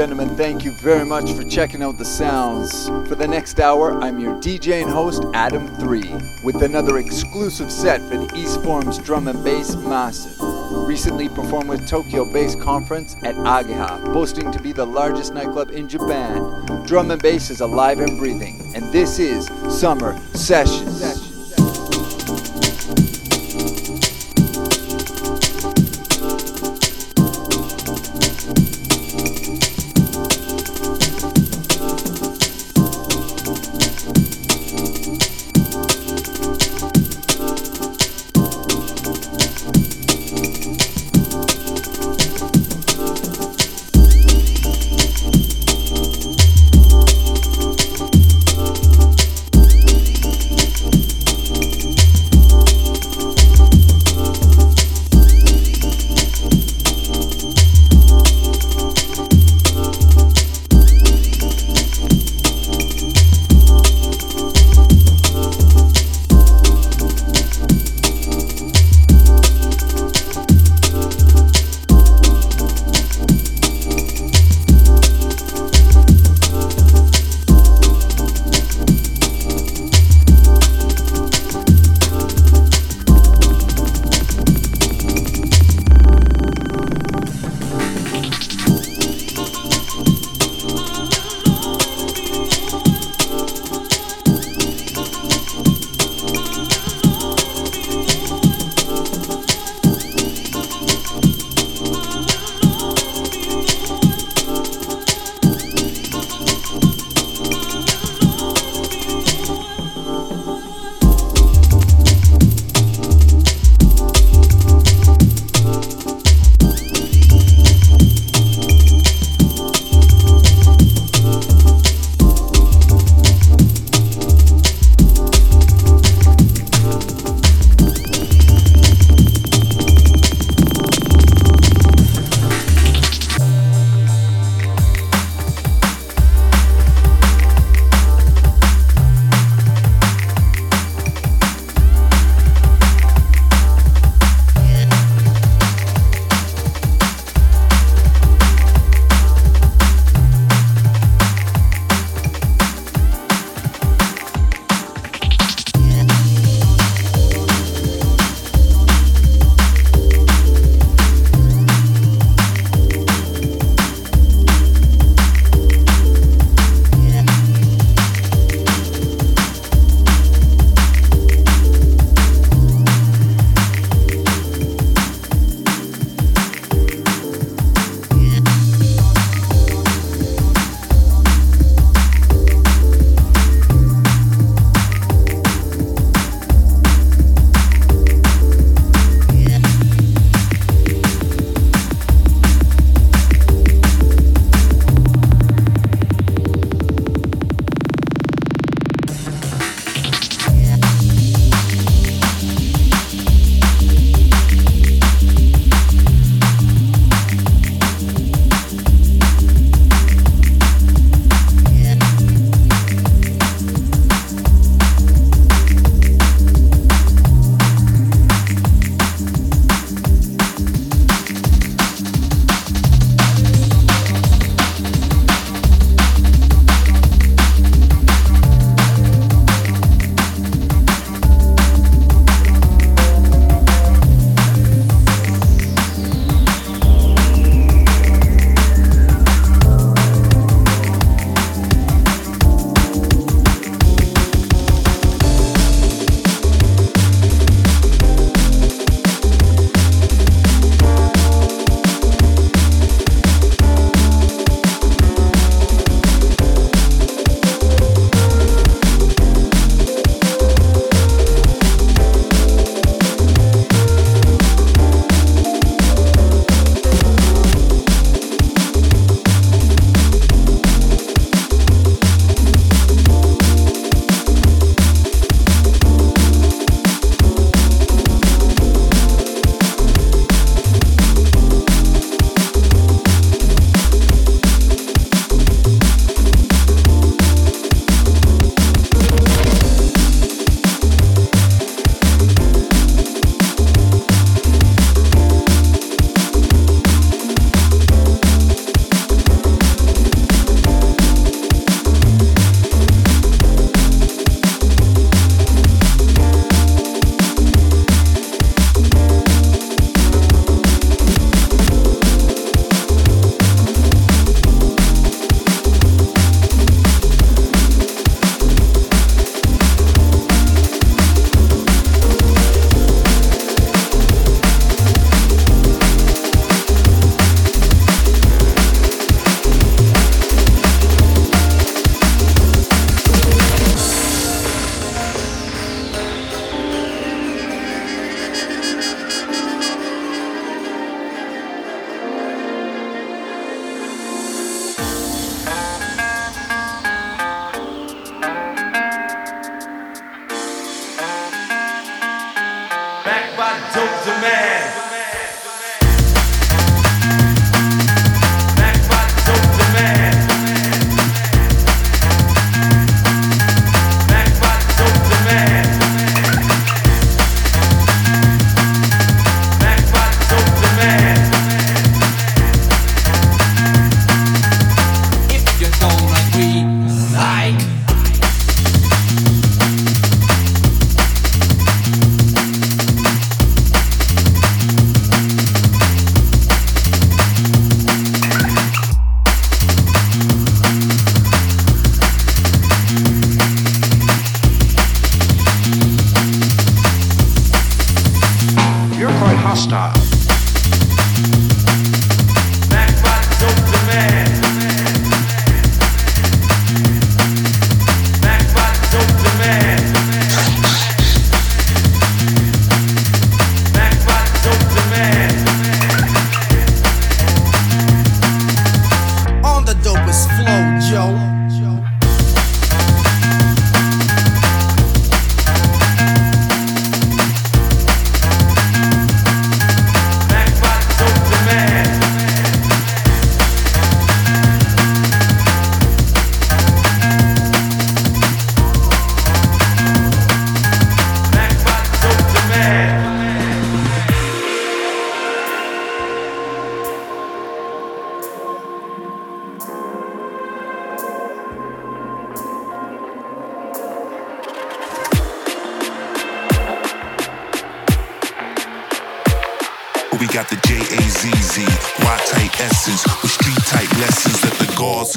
[0.00, 2.88] gentlemen, thank you very much for checking out the sounds.
[3.06, 8.16] For the next hour, I'm your DJ and host, Adam3, with another exclusive set for
[8.16, 10.40] the East Forums Drum and Bass Massive.
[10.88, 15.86] Recently performed with Tokyo Bass Conference at Ageha, boasting to be the largest nightclub in
[15.86, 16.64] Japan.
[16.86, 21.09] Drum and bass is alive and breathing, and this is Summer Sessions.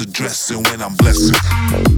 [0.00, 1.93] Addressing when I'm blessing.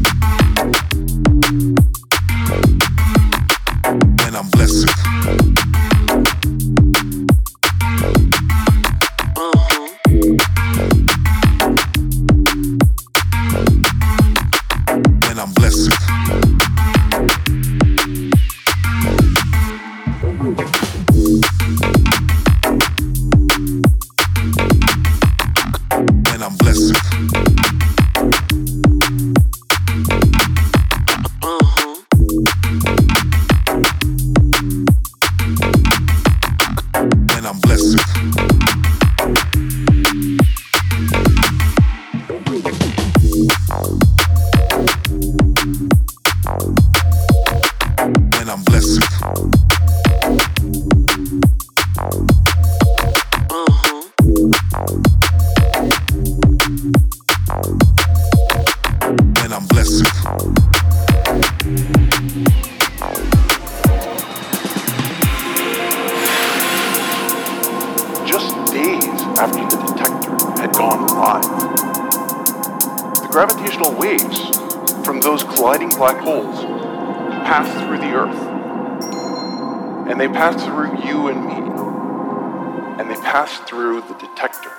[82.99, 84.73] and they pass through the detector.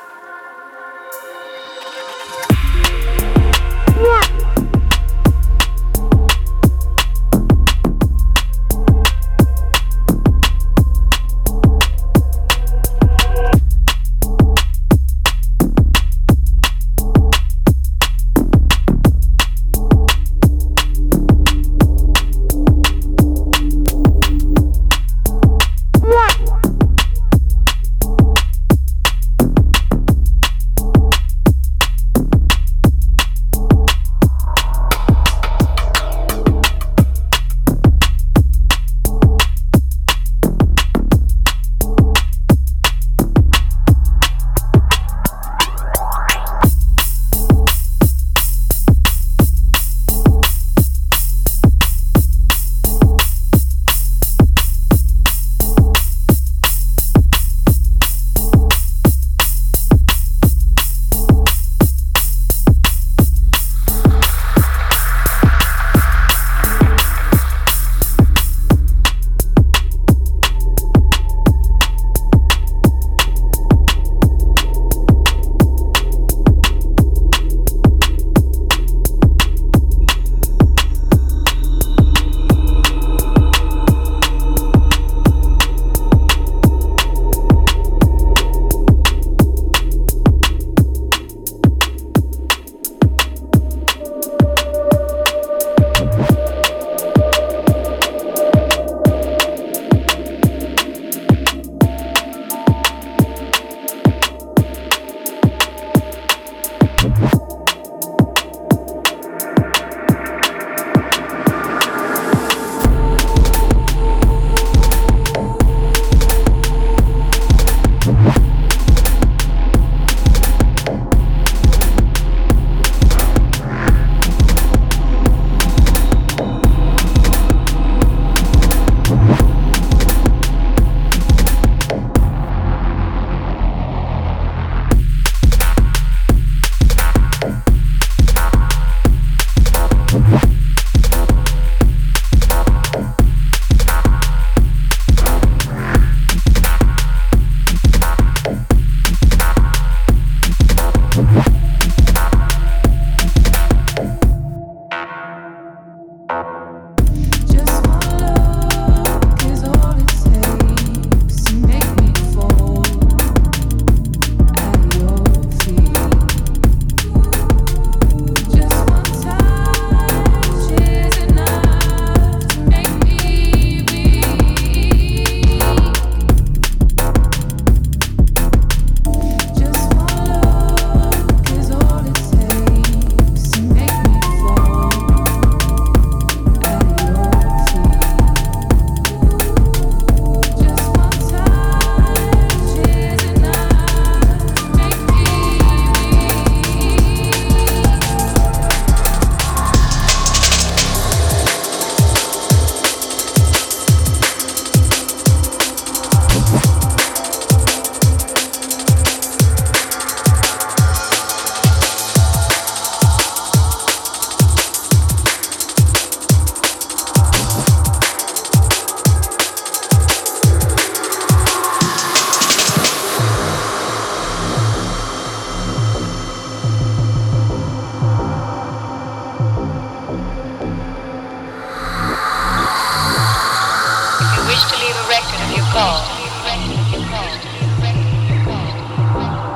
[235.78, 236.02] Call.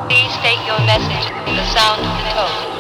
[0.08, 1.26] Please state your message
[1.58, 2.71] the sound of the tone.